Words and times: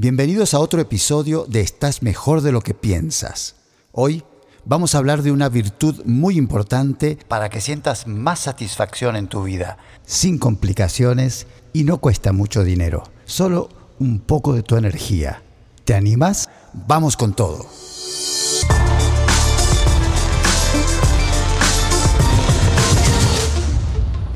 Bienvenidos 0.00 0.54
a 0.54 0.60
otro 0.60 0.80
episodio 0.80 1.44
de 1.48 1.60
Estás 1.60 2.04
mejor 2.04 2.42
de 2.42 2.52
lo 2.52 2.60
que 2.60 2.72
piensas. 2.72 3.56
Hoy 3.90 4.22
vamos 4.64 4.94
a 4.94 4.98
hablar 4.98 5.22
de 5.22 5.32
una 5.32 5.48
virtud 5.48 6.04
muy 6.04 6.38
importante 6.38 7.18
para 7.26 7.48
que 7.50 7.60
sientas 7.60 8.06
más 8.06 8.38
satisfacción 8.38 9.16
en 9.16 9.26
tu 9.26 9.42
vida, 9.42 9.76
sin 10.06 10.38
complicaciones 10.38 11.48
y 11.72 11.82
no 11.82 11.98
cuesta 11.98 12.30
mucho 12.30 12.62
dinero, 12.62 13.02
solo 13.24 13.70
un 13.98 14.20
poco 14.20 14.52
de 14.52 14.62
tu 14.62 14.76
energía. 14.76 15.42
¿Te 15.84 15.94
animas? 15.94 16.48
Vamos 16.72 17.16
con 17.16 17.34
todo. 17.34 17.66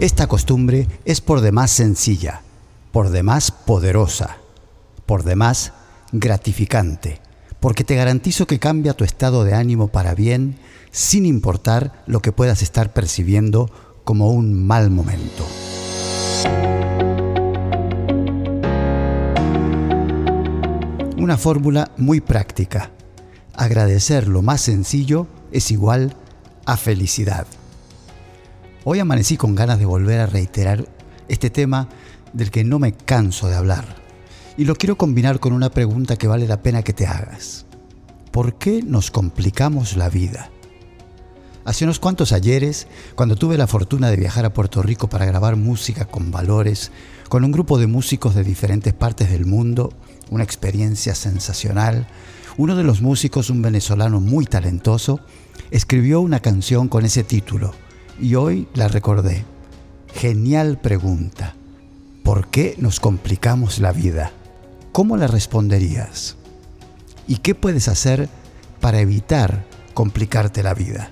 Esta 0.00 0.26
costumbre 0.26 0.88
es 1.04 1.20
por 1.20 1.40
demás 1.40 1.70
sencilla, 1.70 2.42
por 2.90 3.10
demás 3.10 3.52
poderosa, 3.52 4.41
por 5.12 5.24
demás 5.24 5.74
gratificante, 6.10 7.20
porque 7.61 7.84
te 7.84 7.96
garantizo 7.96 8.46
que 8.46 8.58
cambia 8.58 8.94
tu 8.94 9.04
estado 9.04 9.44
de 9.44 9.53
ánimo 9.53 9.89
para 9.89 10.14
bien 10.14 10.57
sin 10.90 11.26
importar 11.26 12.03
lo 12.07 12.20
que 12.20 12.32
puedas 12.32 12.62
estar 12.62 12.94
percibiendo 12.94 13.70
como 14.04 14.30
un 14.30 14.67
mal 14.67 14.89
momento. 14.89 15.46
Una 21.18 21.36
fórmula 21.36 21.90
muy 21.98 22.22
práctica. 22.22 22.90
Agradecer 23.53 24.29
lo 24.29 24.40
más 24.40 24.62
sencillo 24.62 25.26
es 25.50 25.70
igual 25.70 26.17
a 26.64 26.79
felicidad. 26.79 27.46
Hoy 28.84 28.98
amanecí 29.00 29.36
con 29.36 29.54
ganas 29.54 29.79
de 29.79 29.84
volver 29.84 30.20
a 30.20 30.26
reiterar 30.26 30.89
este 31.29 31.50
tema 31.50 31.90
del 32.33 32.50
que 32.50 32.64
no 32.64 32.78
me 32.78 32.94
canso 32.94 33.50
de 33.50 33.56
hablar. 33.56 34.02
Y 34.56 34.66
lo 34.66 34.74
quiero 34.74 34.97
combinar 34.97 35.41
con 35.41 35.52
una 35.52 35.70
pregunta 35.70 36.16
que 36.16 36.28
vale 36.28 36.47
la 36.47 36.61
pena 36.61 36.83
que 36.83 36.92
te 36.92 37.06
hagas. 37.06 37.64
¿Por 38.30 38.58
qué 38.58 38.83
nos 38.83 39.11
complicamos 39.11 39.97
la 39.97 40.11
vida? 40.11 40.50
Hace 41.64 41.84
unos 41.84 42.00
cuantos 42.00 42.33
ayeres, 42.33 42.86
cuando 43.14 43.36
tuve 43.36 43.56
la 43.56 43.67
fortuna 43.67 44.11
de 44.11 44.17
viajar 44.17 44.44
a 44.44 44.53
Puerto 44.53 44.83
Rico 44.83 45.09
para 45.09 45.27
grabar 45.27 45.56
música 45.56 46.06
con 46.06 46.31
valores, 46.31 46.91
con 47.28 47.44
un 47.44 47.53
grupo 47.53 47.78
de 47.78 47.86
músicos 47.86 48.34
de 48.34 48.44
diferentes 48.44 48.92
partes 48.92 49.31
del 49.31 49.47
mundo, 49.47 49.92
una 50.31 50.44
experiencia 50.44 51.14
sensacional, 51.14 52.09
uno 52.59 52.77
de 52.77 52.84
los 52.84 53.00
músicos, 53.00 53.48
un 53.48 53.62
venezolano 53.62 54.20
muy 54.20 54.44
talentoso, 54.44 55.20
escribió 55.70 56.20
una 56.20 56.41
canción 56.41 56.89
con 56.89 57.05
ese 57.05 57.22
título, 57.25 57.72
y 58.20 58.34
hoy 58.34 58.69
la 58.75 58.89
recordé. 58.89 59.44
Genial 60.14 60.78
pregunta. 60.78 61.55
¿Por 62.22 62.48
qué 62.48 62.75
nos 62.78 63.00
complicamos 63.00 63.78
la 63.78 63.92
vida? 63.92 64.33
¿Cómo 64.93 65.17
la 65.17 65.27
responderías? 65.27 66.37
¿Y 67.27 67.37
qué 67.37 67.55
puedes 67.55 67.89
hacer 67.89 68.29
para 68.79 69.01
evitar 69.01 69.65
complicarte 69.95 70.62
la 70.62 70.75
vida? 70.75 71.09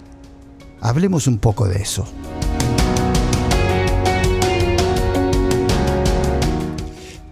Hablemos 0.83 1.27
un 1.27 1.39
poco 1.39 1.67
de 1.67 1.81
eso. 1.81 2.05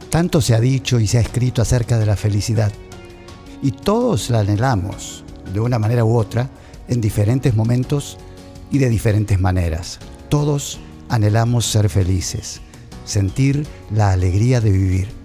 Tanto 0.08 0.40
se 0.40 0.54
ha 0.54 0.60
dicho 0.60 0.98
y 0.98 1.06
se 1.06 1.18
ha 1.18 1.20
escrito 1.20 1.60
acerca 1.60 1.98
de 1.98 2.06
la 2.06 2.16
felicidad, 2.16 2.72
y 3.62 3.72
todos 3.72 4.30
la 4.30 4.40
anhelamos, 4.40 5.24
de 5.52 5.60
una 5.60 5.78
manera 5.78 6.06
u 6.06 6.16
otra, 6.16 6.48
en 6.88 7.02
diferentes 7.02 7.54
momentos 7.54 8.16
y 8.70 8.78
de 8.78 8.88
diferentes 8.88 9.38
maneras. 9.38 9.98
Todos 10.30 10.80
anhelamos 11.10 11.66
ser 11.66 11.90
felices, 11.90 12.62
sentir 13.04 13.66
la 13.90 14.12
alegría 14.12 14.62
de 14.62 14.70
vivir. 14.70 15.17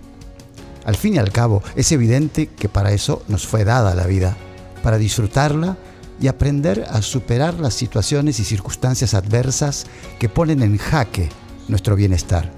Al 0.86 0.96
fin 0.96 1.16
y 1.16 1.18
al 1.18 1.32
cabo, 1.32 1.64
es 1.76 1.92
evidente 1.92 2.48
que 2.48 2.70
para 2.70 2.92
eso 2.92 3.24
nos 3.28 3.48
fue 3.48 3.64
dada 3.64 3.96
la 3.96 4.06
vida, 4.06 4.36
para 4.82 4.98
disfrutarla 4.98 5.78
y 6.20 6.28
aprender 6.28 6.86
a 6.90 7.02
superar 7.02 7.56
las 7.56 7.74
situaciones 7.74 8.40
y 8.40 8.44
circunstancias 8.44 9.14
adversas 9.14 9.86
que 10.20 10.30
ponen 10.30 10.62
en 10.62 10.78
jaque 10.78 11.30
nuestro 11.68 11.96
bienestar. 11.96 12.52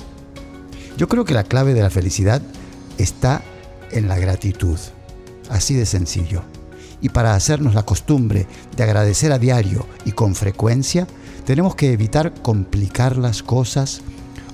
Yo 0.98 1.08
creo 1.08 1.26
que 1.26 1.34
la 1.34 1.44
clave 1.44 1.74
de 1.74 1.82
la 1.82 1.90
felicidad 1.90 2.42
está 2.98 3.44
en 3.92 4.08
la 4.08 4.18
gratitud, 4.18 4.80
así 5.50 5.76
de 5.76 5.86
sencillo 5.86 6.44
y 7.02 7.10
para 7.10 7.36
hacernos 7.36 7.76
la 7.76 7.84
costumbre 7.84 8.48
de 8.76 8.84
agradecer 8.84 9.32
a 9.32 9.38
diario 9.38 9.86
y 10.06 10.12
con 10.12 10.34
frecuencia, 10.36 11.08
tenemos 11.46 11.76
que 11.76 11.92
evitar 11.92 12.34
complicar 12.42 13.18
las 13.18 13.44
cosas 13.44 14.02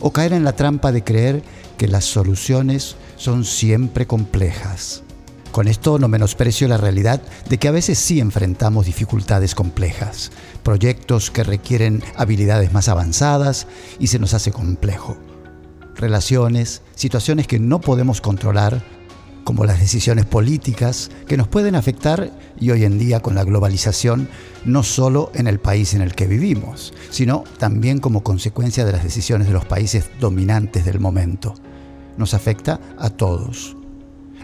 o 0.02 0.12
caer 0.12 0.34
en 0.34 0.44
la 0.44 0.54
trampa 0.54 0.92
de 0.92 1.04
creer 1.04 1.44
que 1.78 1.88
las 1.88 2.06
soluciones 2.06 2.96
son 3.16 3.46
siempre 3.46 4.08
complejas. 4.08 5.04
Con 5.52 5.68
esto 5.68 6.00
no 6.00 6.08
menosprecio 6.08 6.68
la 6.68 6.78
realidad 6.78 7.22
de 7.50 7.58
que 7.58 7.68
a 7.68 7.72
veces 7.72 8.00
sí 8.00 8.20
enfrentamos 8.22 8.86
dificultades 8.86 9.54
complejas, 9.54 10.32
proyectos 10.64 11.30
que 11.30 11.44
requieren 11.44 12.04
habilidades 12.16 12.72
más 12.72 12.88
avanzadas 12.88 13.68
y 14.00 14.08
se 14.08 14.18
nos 14.18 14.34
hace 14.34 14.52
complejo. 14.52 15.18
Relaciones, 15.96 16.82
situaciones 16.96 17.48
que 17.48 17.60
no 17.60 17.82
podemos 17.82 18.22
controlar 18.22 18.82
como 19.44 19.66
las 19.66 19.80
decisiones 19.80 20.26
políticas 20.26 21.12
que 21.28 21.38
nos 21.38 21.48
pueden 21.48 21.76
afectar 21.76 22.32
y 22.60 22.72
hoy 22.72 22.86
en 22.86 22.98
día 22.98 23.20
con 23.20 23.36
la 23.36 23.44
globalización 23.44 24.30
no 24.66 24.84
solo 24.84 25.32
en 25.34 25.48
el 25.48 25.60
país 25.60 25.94
en 25.94 26.02
el 26.02 26.14
que 26.14 26.28
vivimos, 26.28 26.94
sino 27.10 27.44
también 27.58 28.00
como 28.00 28.24
consecuencia 28.24 28.86
de 28.86 28.92
las 28.92 29.04
decisiones 29.04 29.48
de 29.48 29.54
los 29.54 29.66
países 29.66 30.10
dominantes 30.20 30.86
del 30.86 31.00
momento. 31.00 31.56
Nos 32.18 32.34
afecta 32.34 32.80
a 32.98 33.10
todos. 33.10 33.76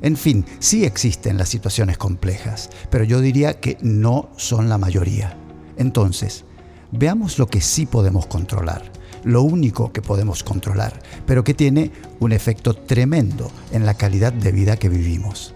En 0.01 0.15
fin, 0.15 0.45
sí 0.59 0.85
existen 0.85 1.37
las 1.37 1.49
situaciones 1.49 1.97
complejas, 1.97 2.69
pero 2.89 3.03
yo 3.03 3.19
diría 3.21 3.59
que 3.59 3.77
no 3.81 4.29
son 4.37 4.69
la 4.69 4.77
mayoría. 4.77 5.37
Entonces, 5.77 6.45
veamos 6.91 7.39
lo 7.39 7.47
que 7.47 7.61
sí 7.61 7.85
podemos 7.85 8.27
controlar 8.27 8.91
lo 9.23 9.41
único 9.41 9.91
que 9.91 10.01
podemos 10.01 10.43
controlar, 10.43 11.01
pero 11.25 11.43
que 11.43 11.53
tiene 11.53 11.91
un 12.19 12.31
efecto 12.31 12.73
tremendo 12.73 13.51
en 13.71 13.85
la 13.85 13.95
calidad 13.95 14.33
de 14.33 14.51
vida 14.51 14.77
que 14.77 14.89
vivimos. 14.89 15.53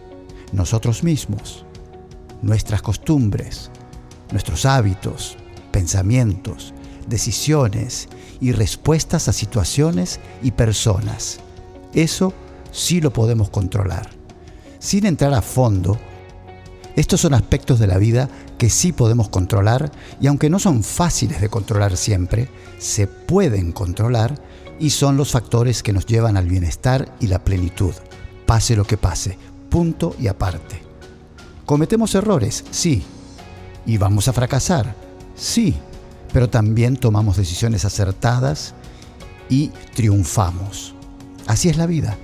Nosotros 0.51 1.03
mismos, 1.03 1.65
nuestras 2.41 2.81
costumbres, 2.81 3.71
nuestros 4.31 4.65
hábitos, 4.65 5.37
pensamientos, 5.71 6.73
decisiones 7.07 8.09
y 8.39 8.51
respuestas 8.51 9.27
a 9.27 9.33
situaciones 9.33 10.19
y 10.41 10.51
personas. 10.51 11.39
Eso 11.93 12.33
sí 12.71 13.01
lo 13.01 13.11
podemos 13.11 13.49
controlar. 13.49 14.09
Sin 14.79 15.05
entrar 15.05 15.33
a 15.33 15.41
fondo, 15.41 15.97
estos 16.95 17.21
son 17.21 17.33
aspectos 17.33 17.79
de 17.79 17.87
la 17.87 17.97
vida 17.97 18.29
que 18.61 18.69
sí 18.69 18.91
podemos 18.91 19.27
controlar 19.27 19.91
y 20.21 20.27
aunque 20.27 20.47
no 20.47 20.59
son 20.59 20.83
fáciles 20.83 21.41
de 21.41 21.49
controlar 21.49 21.97
siempre, 21.97 22.47
se 22.77 23.07
pueden 23.07 23.71
controlar 23.71 24.39
y 24.79 24.91
son 24.91 25.17
los 25.17 25.31
factores 25.31 25.81
que 25.81 25.93
nos 25.93 26.05
llevan 26.05 26.37
al 26.37 26.45
bienestar 26.47 27.11
y 27.19 27.25
la 27.25 27.43
plenitud, 27.43 27.95
pase 28.45 28.75
lo 28.75 28.83
que 28.83 28.97
pase, 28.97 29.35
punto 29.71 30.15
y 30.19 30.27
aparte. 30.27 30.83
¿Cometemos 31.65 32.13
errores? 32.13 32.63
Sí. 32.69 33.01
¿Y 33.87 33.97
vamos 33.97 34.27
a 34.27 34.33
fracasar? 34.33 34.93
Sí. 35.35 35.75
Pero 36.31 36.47
también 36.47 36.97
tomamos 36.97 37.37
decisiones 37.37 37.83
acertadas 37.83 38.75
y 39.49 39.69
triunfamos. 39.95 40.93
Así 41.47 41.67
es 41.67 41.77
la 41.77 41.87
vida. 41.87 42.15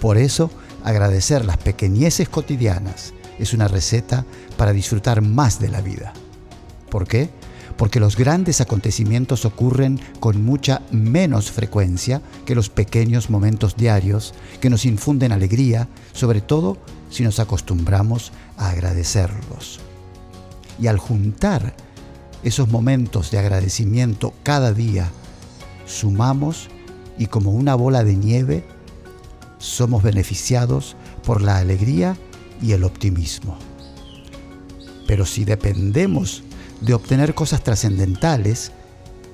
Por 0.00 0.16
eso, 0.16 0.50
agradecer 0.84 1.44
las 1.44 1.58
pequeñeces 1.58 2.30
cotidianas 2.30 3.12
es 3.38 3.52
una 3.52 3.68
receta 3.68 4.24
para 4.52 4.72
disfrutar 4.72 5.22
más 5.22 5.58
de 5.60 5.68
la 5.68 5.80
vida. 5.80 6.12
¿Por 6.90 7.06
qué? 7.06 7.30
Porque 7.76 8.00
los 8.00 8.16
grandes 8.16 8.60
acontecimientos 8.60 9.44
ocurren 9.44 9.98
con 10.20 10.44
mucha 10.44 10.82
menos 10.90 11.50
frecuencia 11.50 12.20
que 12.44 12.54
los 12.54 12.68
pequeños 12.68 13.30
momentos 13.30 13.76
diarios 13.76 14.34
que 14.60 14.70
nos 14.70 14.84
infunden 14.84 15.32
alegría, 15.32 15.88
sobre 16.12 16.40
todo 16.40 16.76
si 17.10 17.22
nos 17.22 17.40
acostumbramos 17.40 18.32
a 18.56 18.70
agradecerlos. 18.70 19.80
Y 20.78 20.86
al 20.86 20.98
juntar 20.98 21.74
esos 22.42 22.68
momentos 22.68 23.30
de 23.30 23.38
agradecimiento 23.38 24.34
cada 24.42 24.72
día, 24.72 25.10
sumamos 25.86 26.68
y 27.18 27.26
como 27.26 27.52
una 27.52 27.74
bola 27.74 28.04
de 28.04 28.16
nieve, 28.16 28.64
somos 29.58 30.02
beneficiados 30.02 30.96
por 31.24 31.40
la 31.40 31.58
alegría 31.58 32.16
y 32.60 32.72
el 32.72 32.84
optimismo. 32.84 33.56
Pero 35.12 35.26
si 35.26 35.44
dependemos 35.44 36.42
de 36.80 36.94
obtener 36.94 37.34
cosas 37.34 37.62
trascendentales, 37.62 38.72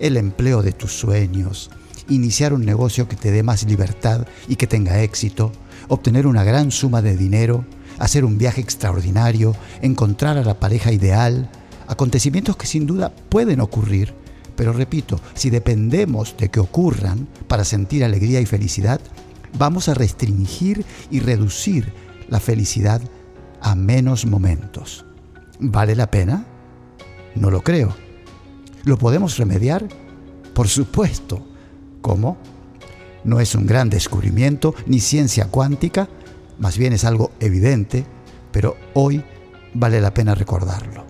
el 0.01 0.17
empleo 0.17 0.61
de 0.61 0.73
tus 0.73 0.91
sueños, 0.91 1.71
iniciar 2.09 2.53
un 2.53 2.65
negocio 2.65 3.07
que 3.07 3.15
te 3.15 3.31
dé 3.31 3.45
más 3.45 3.63
libertad 3.63 4.27
y 4.49 4.57
que 4.57 4.67
tenga 4.67 5.05
éxito, 5.05 5.53
obtener 5.87 6.27
una 6.27 6.43
gran 6.43 6.73
suma 6.73 7.01
de 7.01 7.17
dinero, 7.17 7.65
hacer 8.01 8.25
un 8.25 8.39
viaje 8.39 8.61
extraordinario, 8.61 9.55
encontrar 9.81 10.37
a 10.37 10.43
la 10.43 10.59
pareja 10.59 10.91
ideal, 10.91 11.49
acontecimientos 11.87 12.57
que 12.57 12.67
sin 12.67 12.85
duda 12.85 13.15
pueden 13.29 13.61
ocurrir, 13.61 14.15
pero 14.57 14.73
repito, 14.73 15.21
si 15.35 15.49
dependemos 15.49 16.37
de 16.37 16.49
que 16.49 16.59
ocurran 16.59 17.29
para 17.47 17.63
sentir 17.63 18.03
alegría 18.03 18.41
y 18.41 18.47
felicidad, 18.47 19.01
vamos 19.57 19.89
a 19.89 19.95
restringir 19.95 20.85
y 21.09 21.21
reducir 21.21 21.93
la 22.29 22.41
felicidad 22.41 23.01
a 23.61 23.77
menos 23.77 24.27
momentos. 24.27 25.05
¿Vale 25.61 25.97
la 25.97 26.11
pena? 26.11 26.45
No 27.35 27.51
lo 27.51 27.63
creo. 27.63 27.95
¿Lo 28.85 28.97
podemos 28.97 29.37
remediar? 29.39 29.89
Por 30.55 30.69
supuesto. 30.69 31.45
¿Cómo? 32.01 32.39
No 33.25 33.41
es 33.41 33.55
un 33.55 33.67
gran 33.67 33.91
descubrimiento 33.91 34.75
ni 34.87 35.01
ciencia 35.01 35.47
cuántica, 35.47 36.09
más 36.59 36.79
bien 36.79 36.93
es 36.93 37.05
algo 37.05 37.33
evidente, 37.41 38.07
pero 38.53 38.77
hoy 38.95 39.25
vale 39.75 40.01
la 40.01 40.15
pena 40.15 40.35
recordarlo. 40.35 41.05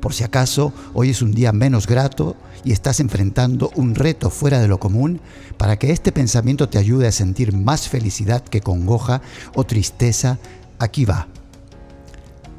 Por 0.00 0.12
si 0.12 0.24
acaso 0.24 0.72
hoy 0.92 1.10
es 1.10 1.22
un 1.22 1.32
día 1.32 1.52
menos 1.52 1.86
grato 1.86 2.36
y 2.64 2.72
estás 2.72 3.00
enfrentando 3.00 3.70
un 3.76 3.94
reto 3.94 4.30
fuera 4.30 4.60
de 4.60 4.68
lo 4.68 4.78
común, 4.78 5.20
para 5.56 5.78
que 5.78 5.92
este 5.92 6.12
pensamiento 6.12 6.68
te 6.68 6.78
ayude 6.78 7.06
a 7.06 7.12
sentir 7.12 7.54
más 7.54 7.88
felicidad 7.88 8.42
que 8.42 8.60
congoja 8.60 9.22
o 9.54 9.64
tristeza, 9.64 10.38
aquí 10.78 11.04
va. 11.04 11.28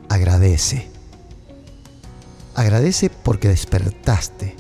Agradece. 0.09 0.89
Agradece 2.53 3.09
porque 3.09 3.49
despertaste, 3.49 4.55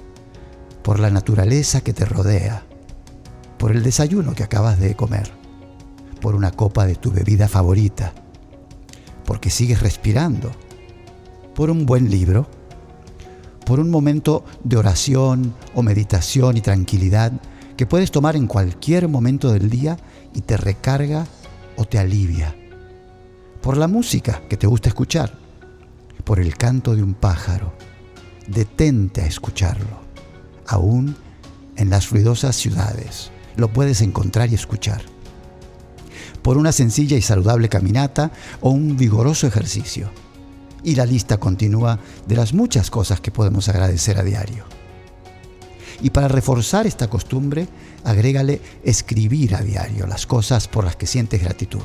por 0.81 0.99
la 0.99 1.09
naturaleza 1.09 1.81
que 1.81 1.93
te 1.93 2.05
rodea, 2.05 2.63
por 3.57 3.71
el 3.71 3.83
desayuno 3.83 4.33
que 4.33 4.43
acabas 4.43 4.79
de 4.79 4.95
comer, 4.95 5.31
por 6.21 6.35
una 6.35 6.51
copa 6.51 6.85
de 6.85 6.95
tu 6.95 7.11
bebida 7.11 7.47
favorita, 7.47 8.13
porque 9.25 9.49
sigues 9.49 9.81
respirando, 9.81 10.51
por 11.53 11.69
un 11.69 11.85
buen 11.85 12.09
libro, 12.09 12.47
por 13.65 13.79
un 13.79 13.89
momento 13.89 14.43
de 14.63 14.77
oración 14.77 15.55
o 15.73 15.81
meditación 15.81 16.57
y 16.57 16.61
tranquilidad 16.61 17.31
que 17.77 17.85
puedes 17.85 18.11
tomar 18.11 18.35
en 18.35 18.47
cualquier 18.47 19.07
momento 19.07 19.51
del 19.51 19.69
día 19.69 19.97
y 20.33 20.41
te 20.41 20.57
recarga 20.57 21.25
o 21.77 21.85
te 21.85 21.97
alivia, 21.97 22.55
por 23.65 23.77
la 23.77 23.87
música 23.87 24.43
que 24.47 24.57
te 24.57 24.67
gusta 24.67 24.89
escuchar, 24.89 25.33
por 26.23 26.39
el 26.39 26.55
canto 26.55 26.95
de 26.95 27.01
un 27.01 27.15
pájaro. 27.15 27.73
Detente 28.45 29.21
a 29.23 29.25
escucharlo, 29.25 30.01
aún 30.67 31.15
en 31.75 31.89
las 31.89 32.11
ruidosas 32.11 32.55
ciudades 32.55 33.31
lo 33.55 33.73
puedes 33.73 34.01
encontrar 34.01 34.51
y 34.51 34.53
escuchar. 34.53 35.01
Por 36.43 36.59
una 36.59 36.71
sencilla 36.71 37.17
y 37.17 37.23
saludable 37.23 37.67
caminata 37.67 38.31
o 38.61 38.69
un 38.69 38.97
vigoroso 38.97 39.47
ejercicio. 39.47 40.11
Y 40.83 40.93
la 40.93 41.07
lista 41.07 41.39
continúa 41.39 41.97
de 42.27 42.35
las 42.35 42.53
muchas 42.53 42.91
cosas 42.91 43.19
que 43.19 43.31
podemos 43.31 43.67
agradecer 43.67 44.19
a 44.19 44.23
diario. 44.23 44.65
Y 46.03 46.11
para 46.11 46.27
reforzar 46.27 46.85
esta 46.85 47.09
costumbre, 47.09 47.67
agrégale 48.03 48.61
escribir 48.83 49.55
a 49.55 49.61
diario 49.61 50.05
las 50.05 50.27
cosas 50.27 50.67
por 50.67 50.85
las 50.85 50.95
que 50.95 51.07
sientes 51.07 51.41
gratitud. 51.41 51.81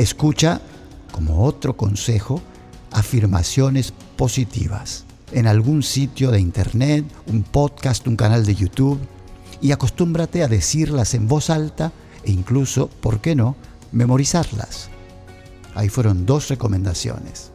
Escucha, 0.00 0.62
como 1.12 1.44
otro 1.44 1.76
consejo, 1.76 2.40
afirmaciones 2.90 3.92
positivas 4.16 5.04
en 5.30 5.46
algún 5.46 5.82
sitio 5.82 6.30
de 6.30 6.40
internet, 6.40 7.04
un 7.26 7.42
podcast, 7.42 8.06
un 8.06 8.16
canal 8.16 8.46
de 8.46 8.54
YouTube, 8.54 8.98
y 9.60 9.72
acostúmbrate 9.72 10.42
a 10.42 10.48
decirlas 10.48 11.12
en 11.12 11.28
voz 11.28 11.50
alta 11.50 11.92
e 12.24 12.32
incluso, 12.32 12.88
¿por 12.88 13.20
qué 13.20 13.34
no?, 13.36 13.56
memorizarlas. 13.92 14.88
Ahí 15.74 15.90
fueron 15.90 16.24
dos 16.24 16.48
recomendaciones 16.48 17.52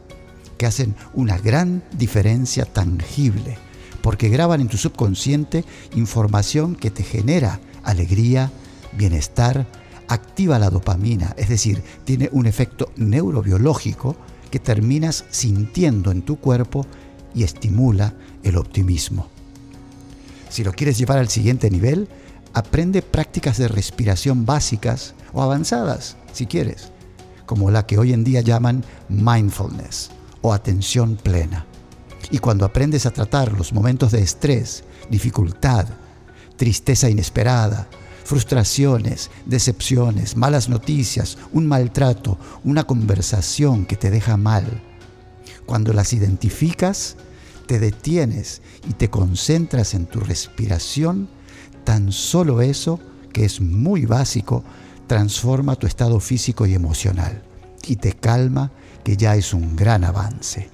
que 0.56 0.66
hacen 0.66 0.94
una 1.14 1.38
gran 1.38 1.82
diferencia 1.98 2.64
tangible, 2.64 3.58
porque 4.02 4.28
graban 4.28 4.60
en 4.60 4.68
tu 4.68 4.76
subconsciente 4.76 5.64
información 5.96 6.76
que 6.76 6.92
te 6.92 7.02
genera 7.02 7.58
alegría, 7.82 8.52
bienestar, 8.96 9.66
activa 10.08 10.58
la 10.58 10.70
dopamina, 10.70 11.34
es 11.36 11.48
decir, 11.48 11.82
tiene 12.04 12.28
un 12.32 12.46
efecto 12.46 12.92
neurobiológico 12.96 14.16
que 14.50 14.58
terminas 14.58 15.24
sintiendo 15.30 16.10
en 16.10 16.22
tu 16.22 16.36
cuerpo 16.36 16.86
y 17.34 17.42
estimula 17.42 18.14
el 18.42 18.56
optimismo. 18.56 19.28
Si 20.48 20.64
lo 20.64 20.72
quieres 20.72 20.98
llevar 20.98 21.18
al 21.18 21.28
siguiente 21.28 21.70
nivel, 21.70 22.08
aprende 22.54 23.02
prácticas 23.02 23.58
de 23.58 23.68
respiración 23.68 24.46
básicas 24.46 25.14
o 25.32 25.42
avanzadas, 25.42 26.16
si 26.32 26.46
quieres, 26.46 26.90
como 27.44 27.70
la 27.70 27.86
que 27.86 27.98
hoy 27.98 28.12
en 28.12 28.24
día 28.24 28.40
llaman 28.40 28.84
mindfulness 29.08 30.10
o 30.40 30.52
atención 30.52 31.16
plena. 31.16 31.66
Y 32.30 32.38
cuando 32.38 32.64
aprendes 32.64 33.06
a 33.06 33.10
tratar 33.10 33.52
los 33.52 33.72
momentos 33.72 34.12
de 34.12 34.22
estrés, 34.22 34.84
dificultad, 35.10 35.86
tristeza 36.56 37.10
inesperada, 37.10 37.86
frustraciones, 38.26 39.30
decepciones, 39.46 40.36
malas 40.36 40.68
noticias, 40.68 41.38
un 41.52 41.66
maltrato, 41.68 42.38
una 42.64 42.82
conversación 42.82 43.86
que 43.86 43.94
te 43.94 44.10
deja 44.10 44.36
mal, 44.36 44.82
cuando 45.64 45.92
las 45.92 46.12
identificas, 46.12 47.16
te 47.68 47.78
detienes 47.78 48.62
y 48.88 48.94
te 48.94 49.10
concentras 49.10 49.94
en 49.94 50.06
tu 50.06 50.18
respiración, 50.18 51.28
tan 51.84 52.10
solo 52.10 52.62
eso, 52.62 52.98
que 53.32 53.44
es 53.44 53.60
muy 53.60 54.06
básico, 54.06 54.64
transforma 55.06 55.76
tu 55.76 55.86
estado 55.86 56.18
físico 56.18 56.66
y 56.66 56.74
emocional 56.74 57.44
y 57.86 57.94
te 57.94 58.12
calma, 58.12 58.72
que 59.04 59.16
ya 59.16 59.36
es 59.36 59.54
un 59.54 59.76
gran 59.76 60.02
avance. 60.02 60.68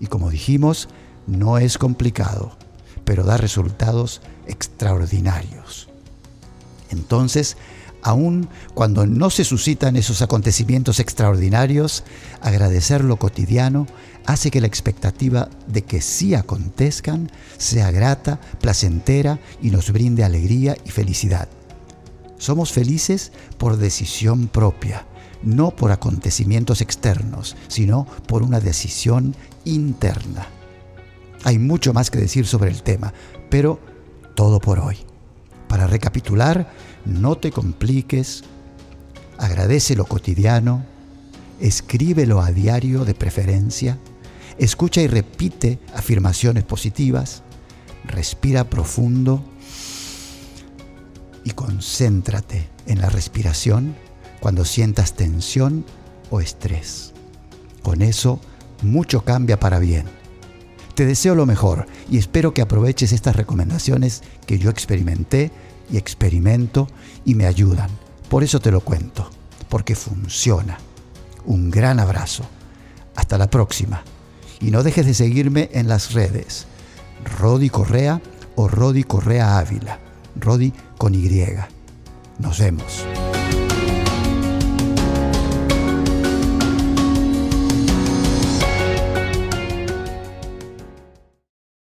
Y 0.00 0.06
como 0.06 0.30
dijimos, 0.30 0.88
no 1.28 1.58
es 1.58 1.78
complicado, 1.78 2.56
pero 3.04 3.22
da 3.22 3.36
resultados 3.36 4.22
extraordinarios. 4.48 5.88
Entonces, 6.90 7.56
aun 8.02 8.48
cuando 8.74 9.06
no 9.06 9.30
se 9.30 9.44
suscitan 9.44 9.96
esos 9.96 10.22
acontecimientos 10.22 11.00
extraordinarios, 11.00 12.04
agradecer 12.40 13.02
lo 13.02 13.16
cotidiano 13.16 13.86
hace 14.26 14.50
que 14.50 14.60
la 14.60 14.66
expectativa 14.66 15.48
de 15.66 15.82
que 15.82 16.00
sí 16.00 16.34
acontezcan 16.34 17.30
sea 17.58 17.90
grata, 17.90 18.40
placentera 18.60 19.38
y 19.62 19.70
nos 19.70 19.90
brinde 19.92 20.24
alegría 20.24 20.76
y 20.84 20.90
felicidad. 20.90 21.48
Somos 22.38 22.72
felices 22.72 23.32
por 23.56 23.76
decisión 23.76 24.48
propia, 24.48 25.06
no 25.42 25.70
por 25.70 25.90
acontecimientos 25.90 26.80
externos, 26.80 27.56
sino 27.68 28.06
por 28.26 28.42
una 28.42 28.60
decisión 28.60 29.34
interna. 29.64 30.46
Hay 31.44 31.58
mucho 31.58 31.92
más 31.92 32.10
que 32.10 32.18
decir 32.18 32.46
sobre 32.46 32.70
el 32.70 32.82
tema, 32.82 33.12
pero 33.48 33.80
todo 34.34 34.60
por 34.60 34.80
hoy. 34.80 34.98
Para 35.68 35.86
recapitular, 35.86 36.72
no 37.04 37.36
te 37.36 37.50
compliques, 37.50 38.44
agradece 39.38 39.96
lo 39.96 40.04
cotidiano, 40.04 40.84
escríbelo 41.60 42.40
a 42.40 42.50
diario 42.50 43.04
de 43.04 43.14
preferencia, 43.14 43.98
escucha 44.58 45.00
y 45.00 45.06
repite 45.06 45.78
afirmaciones 45.94 46.64
positivas, 46.64 47.42
respira 48.04 48.64
profundo 48.64 49.42
y 51.44 51.50
concéntrate 51.50 52.68
en 52.86 53.00
la 53.00 53.08
respiración 53.08 53.94
cuando 54.40 54.64
sientas 54.64 55.14
tensión 55.14 55.84
o 56.30 56.40
estrés. 56.40 57.12
Con 57.82 58.02
eso, 58.02 58.40
mucho 58.82 59.24
cambia 59.24 59.58
para 59.58 59.78
bien. 59.78 60.06
Te 60.96 61.04
deseo 61.04 61.34
lo 61.34 61.44
mejor 61.44 61.86
y 62.10 62.16
espero 62.16 62.54
que 62.54 62.62
aproveches 62.62 63.12
estas 63.12 63.36
recomendaciones 63.36 64.22
que 64.46 64.58
yo 64.58 64.70
experimenté 64.70 65.50
y 65.92 65.98
experimento 65.98 66.88
y 67.22 67.34
me 67.34 67.44
ayudan. 67.44 67.90
Por 68.30 68.42
eso 68.42 68.60
te 68.60 68.70
lo 68.70 68.80
cuento, 68.80 69.28
porque 69.68 69.94
funciona. 69.94 70.78
Un 71.44 71.70
gran 71.70 72.00
abrazo. 72.00 72.44
Hasta 73.14 73.36
la 73.36 73.50
próxima. 73.50 74.04
Y 74.58 74.70
no 74.70 74.82
dejes 74.82 75.04
de 75.04 75.12
seguirme 75.12 75.68
en 75.74 75.86
las 75.86 76.14
redes. 76.14 76.66
Rodi 77.38 77.68
Correa 77.68 78.22
o 78.54 78.66
Rodi 78.66 79.04
Correa 79.04 79.58
Ávila. 79.58 79.98
Rodi 80.40 80.72
con 80.96 81.14
Y. 81.14 81.28
Nos 82.38 82.58
vemos. 82.58 83.04